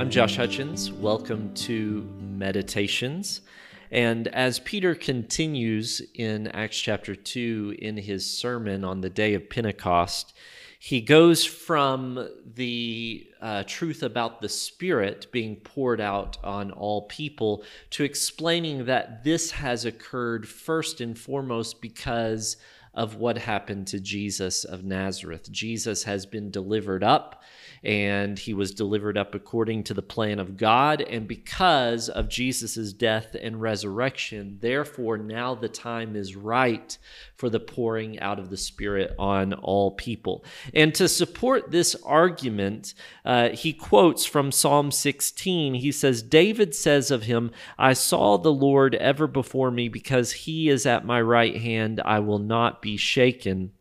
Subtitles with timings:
[0.00, 0.90] I'm Josh Hutchens.
[0.92, 3.42] Welcome to Meditations.
[3.90, 9.50] And as Peter continues in Acts chapter 2 in his sermon on the day of
[9.50, 10.32] Pentecost,
[10.82, 17.64] he goes from the uh, truth about the Spirit being poured out on all people
[17.90, 22.56] to explaining that this has occurred first and foremost because
[22.94, 25.50] of what happened to Jesus of Nazareth.
[25.50, 27.42] Jesus has been delivered up
[27.82, 31.00] and he was delivered up according to the plan of God.
[31.00, 36.96] And because of Jesus' death and resurrection, therefore, now the time is right
[37.36, 40.44] for the pouring out of the Spirit on all people.
[40.74, 42.92] And to support this argument,
[43.24, 45.74] uh, he quotes from Psalm 16.
[45.74, 50.68] He says, David says of him, I saw the Lord ever before me because he
[50.68, 53.72] is at my right hand, I will not be shaken.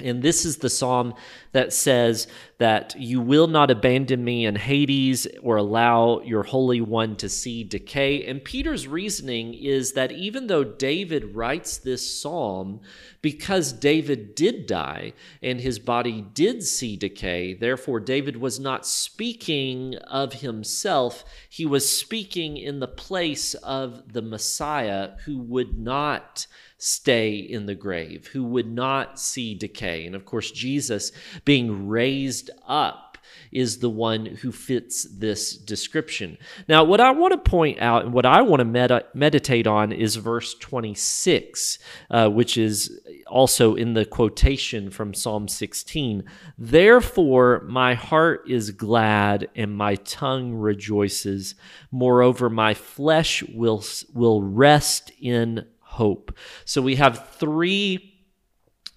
[0.00, 1.14] And this is the psalm
[1.50, 7.16] that says that you will not abandon me in Hades or allow your Holy One
[7.16, 8.24] to see decay.
[8.24, 12.80] And Peter's reasoning is that even though David writes this psalm,
[13.22, 19.96] because David did die and his body did see decay, therefore David was not speaking
[20.06, 26.46] of himself, he was speaking in the place of the Messiah who would not
[26.78, 30.06] stay in the grave, who would not see decay.
[30.06, 31.12] And of course, Jesus
[31.44, 33.08] being raised up
[33.52, 36.38] is the one who fits this description.
[36.68, 39.92] Now, what I want to point out and what I want to med- meditate on
[39.92, 41.78] is verse 26,
[42.10, 46.24] uh, which is also in the quotation from Psalm 16.
[46.56, 51.54] Therefore, my heart is glad and my tongue rejoices.
[51.90, 53.84] Moreover, my flesh will,
[54.14, 55.66] will rest in
[55.98, 56.36] hope.
[56.64, 58.14] So we have three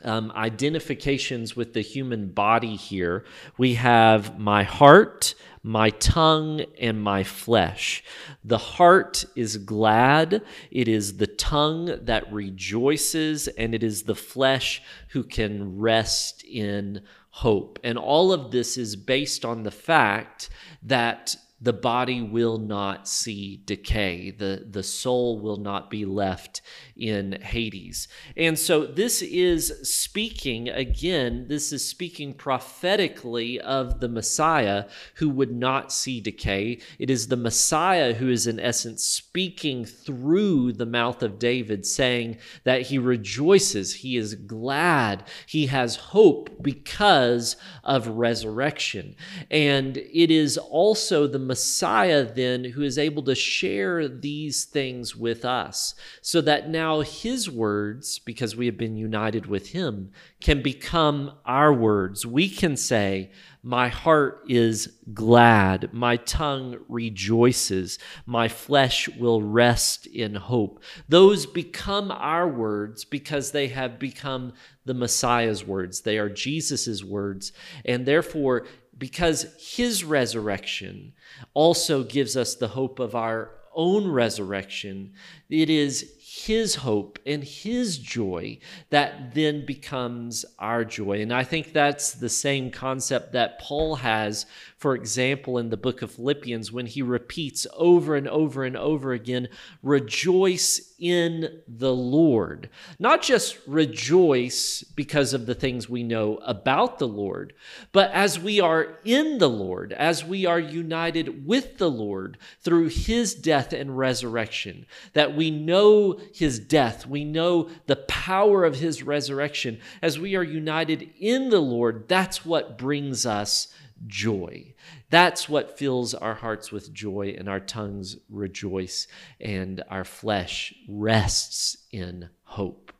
[0.03, 3.25] um, identifications with the human body here.
[3.57, 8.03] We have my heart, my tongue, and my flesh.
[8.43, 14.81] The heart is glad, it is the tongue that rejoices, and it is the flesh
[15.09, 17.79] who can rest in hope.
[17.83, 20.49] And all of this is based on the fact
[20.83, 24.31] that the body will not see decay.
[24.31, 26.61] The, the soul will not be left
[26.95, 28.07] in Hades.
[28.35, 34.85] And so this is speaking, again, this is speaking prophetically of the Messiah
[35.15, 36.79] who would not see decay.
[36.97, 42.37] It is the Messiah who is, in essence, speaking through the mouth of David, saying
[42.63, 49.15] that he rejoices, he is glad, he has hope because of resurrection.
[49.51, 55.43] And it is also the Messiah then who is able to share these things with
[55.43, 61.33] us so that now his words, because we have been united with him, can become
[61.45, 62.25] our words.
[62.25, 63.31] We can say,
[63.63, 70.81] My heart is glad, my tongue rejoices, my flesh will rest in hope.
[71.09, 74.53] Those become our words because they have become
[74.85, 76.01] the Messiah's words.
[76.01, 77.51] They are Jesus' words.
[77.83, 78.67] And therefore,
[79.01, 81.11] because his resurrection
[81.55, 85.11] also gives us the hope of our own resurrection,
[85.49, 88.57] it is his hope and his joy
[88.89, 91.21] that then becomes our joy.
[91.21, 94.45] And I think that's the same concept that Paul has,
[94.77, 99.11] for example, in the book of Philippians, when he repeats over and over and over
[99.11, 99.49] again,
[99.83, 102.69] rejoice in the Lord.
[102.97, 107.53] Not just rejoice because of the things we know about the Lord,
[107.91, 112.87] but as we are in the Lord, as we are united with the Lord through
[112.87, 119.03] his death and resurrection, that we know his death, we know the power of his
[119.03, 119.79] resurrection.
[120.01, 123.73] As we are united in the Lord, that's what brings us
[124.07, 124.73] joy.
[125.09, 129.07] That's what fills our hearts with joy, and our tongues rejoice,
[129.39, 132.91] and our flesh rests in hope.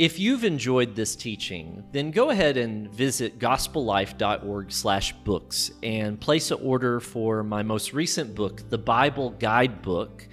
[0.00, 7.00] If you've enjoyed this teaching, then go ahead and visit gospellife.org/books and place an order
[7.00, 10.26] for my most recent book, the Bible Guidebook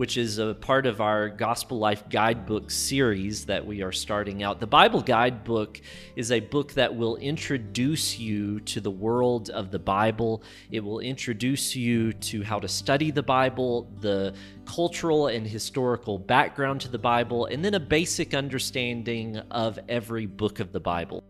[0.00, 4.58] which is a part of our Gospel Life Guidebook series that we are starting out.
[4.58, 5.78] The Bible Guidebook
[6.16, 10.42] is a book that will introduce you to the world of the Bible.
[10.70, 14.32] It will introduce you to how to study the Bible, the
[14.64, 18.32] cultural and historical background to the Bible, and then a basic
[19.50, 21.24] of every book of the Bible.